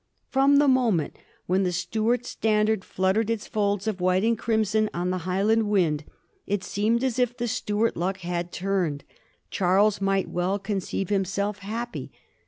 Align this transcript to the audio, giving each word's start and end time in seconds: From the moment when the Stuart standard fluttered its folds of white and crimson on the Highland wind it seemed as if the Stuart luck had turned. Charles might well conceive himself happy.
From 0.29 0.57
the 0.57 0.67
moment 0.67 1.15
when 1.45 1.61
the 1.61 1.71
Stuart 1.71 2.25
standard 2.25 2.83
fluttered 2.83 3.29
its 3.29 3.45
folds 3.45 3.85
of 3.85 4.01
white 4.01 4.23
and 4.23 4.35
crimson 4.35 4.89
on 4.95 5.11
the 5.11 5.19
Highland 5.29 5.69
wind 5.69 6.05
it 6.47 6.63
seemed 6.63 7.03
as 7.03 7.19
if 7.19 7.37
the 7.37 7.47
Stuart 7.47 7.95
luck 7.95 8.17
had 8.21 8.51
turned. 8.51 9.03
Charles 9.51 10.01
might 10.01 10.27
well 10.27 10.57
conceive 10.57 11.09
himself 11.09 11.59
happy. 11.59 12.11